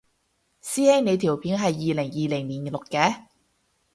[0.63, 3.27] 師兄你條片係二零二零年錄嘅？